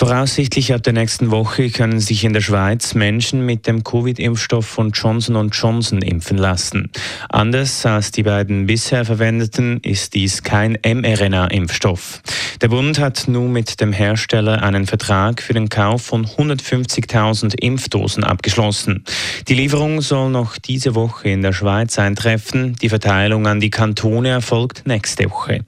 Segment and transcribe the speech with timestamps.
[0.00, 4.92] Voraussichtlich ab der nächsten Woche können sich in der Schweiz Menschen mit dem Covid-Impfstoff von
[4.92, 6.90] Johnson Johnson impfen lassen.
[7.28, 12.22] Anders als die beiden bisher verwendeten ist dies kein mRNA-Impfstoff.
[12.62, 18.24] Der Bund hat nun mit dem Hersteller einen Vertrag für den Kauf von 150.000 Impfdosen
[18.24, 19.04] abgeschlossen.
[19.48, 22.74] Die Lieferung soll noch diese Woche in der Schweiz eintreffen.
[22.80, 25.66] Die Verteilung an die Kantone erfolgt nächste Woche.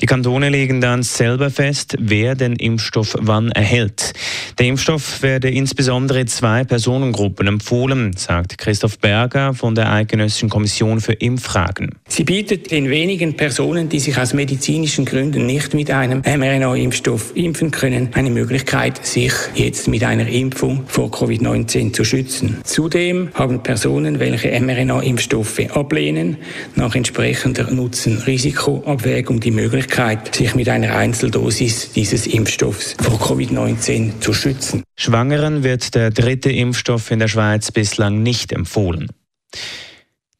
[0.00, 4.14] Die Kantone legen dann selber fest, wer den Impfstoff wann erhält.
[4.58, 11.12] Der Impfstoff werde insbesondere zwei Personengruppen empfohlen, sagt Christoph Berger von der Eidgenössischen Kommission für
[11.12, 11.96] Impffragen.
[12.08, 17.70] Sie bietet den wenigen Personen, die sich aus medizinischen Gründen nicht mit einem mRNA-Impfstoff impfen
[17.70, 22.56] können, eine Möglichkeit, sich jetzt mit einer Impfung vor Covid-19 zu schützen.
[22.64, 26.38] Zudem haben Personen, welche mRNA-Impfstoffe ablehnen,
[26.74, 34.32] nach entsprechender Nutzen-Risikoabwägung die Möglichkeit, Möglichkeit, sich mit einer Einzeldosis dieses Impfstoffs vor Covid-19 zu
[34.32, 34.84] schützen.
[34.96, 39.08] Schwangeren wird der dritte Impfstoff in der Schweiz bislang nicht empfohlen.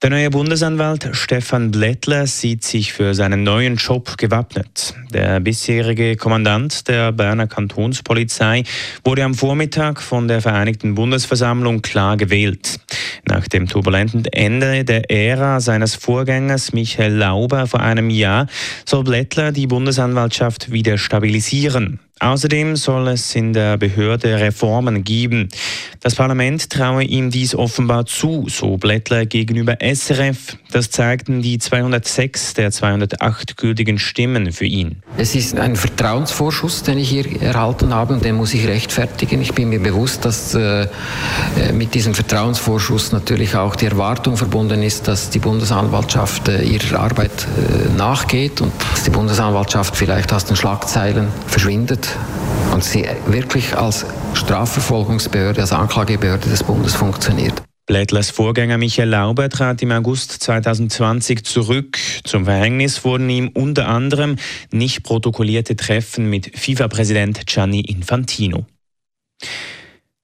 [0.02, 4.94] Der neue Bundesanwalt Stefan Blättler sieht sich für seinen neuen Job gewappnet.
[5.12, 8.64] Der bisherige Kommandant der Berner Kantonspolizei
[9.04, 12.80] wurde am Vormittag von der Vereinigten Bundesversammlung klar gewählt.
[13.28, 18.46] Nach dem turbulenten Ende der Ära seines Vorgängers Michael Lauber vor einem Jahr
[18.86, 22.00] soll Blättler die Bundesanwaltschaft wieder stabilisieren.
[22.20, 25.48] Außerdem soll es in der Behörde Reformen geben.
[26.02, 30.56] Das Parlament traue ihm dies offenbar zu, so Blättler gegenüber SRF.
[30.72, 35.02] Das zeigten die 206 der 208 gültigen Stimmen für ihn.
[35.18, 39.42] Es ist ein Vertrauensvorschuss, den ich hier erhalten habe und den muss ich rechtfertigen.
[39.42, 40.88] Ich bin mir bewusst, dass äh,
[41.74, 47.30] mit diesem Vertrauensvorschuss natürlich auch die Erwartung verbunden ist, dass die Bundesanwaltschaft äh, ihrer Arbeit
[47.30, 52.08] äh, nachgeht und dass die Bundesanwaltschaft vielleicht aus den Schlagzeilen verschwindet
[52.80, 57.62] und sie wirklich als Strafverfolgungsbehörde, als Anklagebehörde des Bundes funktioniert.
[57.84, 61.98] Blättlers Vorgänger Michael Lauber trat im August 2020 zurück.
[62.24, 64.36] Zum Verhängnis wurden ihm unter anderem
[64.70, 68.64] nicht protokollierte Treffen mit FIFA-Präsident Gianni Infantino.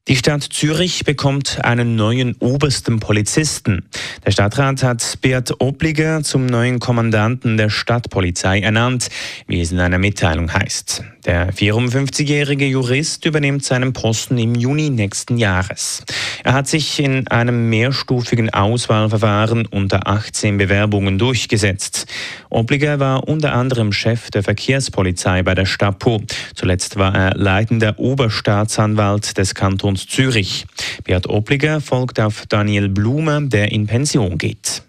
[0.08, 3.84] Die Stadt Zürich bekommt einen neuen obersten Polizisten.
[4.24, 9.08] Der Stadtrat hat Beat Obliger zum neuen Kommandanten der Stadtpolizei ernannt,
[9.48, 11.02] wie es in einer Mitteilung heißt.
[11.24, 16.04] Der 54-jährige Jurist übernimmt seinen Posten im Juni nächsten Jahres.
[16.44, 22.06] Er hat sich in einem mehrstufigen Auswahlverfahren unter 18 Bewerbungen durchgesetzt.
[22.50, 26.22] Obliger war unter anderem Chef der Verkehrspolizei bei der Stapo.
[26.54, 30.66] Zuletzt war er leitender Oberstaatsanwalt des Kantons Zürich.
[31.04, 34.85] Beat Obliger folgt auf Daniel Blume, der in Pension geht.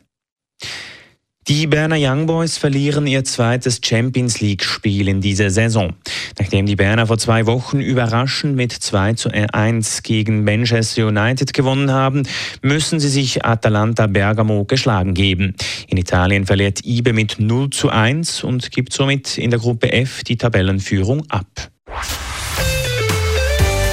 [1.47, 5.93] Die Berner Young Boys verlieren ihr zweites Champions League-Spiel in dieser Saison.
[6.37, 11.91] Nachdem die Berner vor zwei Wochen überraschend mit 2 zu 1 gegen Manchester United gewonnen
[11.91, 12.23] haben,
[12.61, 15.55] müssen sie sich Atalanta Bergamo geschlagen geben.
[15.87, 20.25] In Italien verliert Ibe mit 0 zu 1 und gibt somit in der Gruppe F
[20.25, 21.47] die Tabellenführung ab.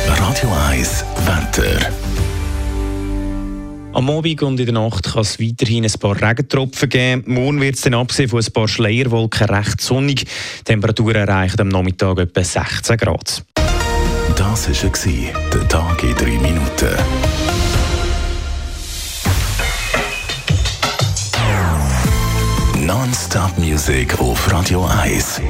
[0.08, 2.03] Radio 1 Wetter.
[3.94, 7.22] Am Abend und in der Nacht kann es weiterhin ein paar Regentropfen geben.
[7.26, 10.24] Morgen wird es dann abgesehen von ein paar Schleierwolken recht sonnig.
[10.24, 13.44] Die Temperaturen erreichen am Nachmittag etwa 16 Grad.
[14.34, 16.88] Das war der Tag in drei Minuten.
[22.84, 25.40] Non-Stop Music auf Radio 1.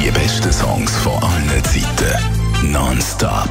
[0.00, 2.70] Die besten Songs von allen Zeiten.
[2.70, 3.50] Non-Stop.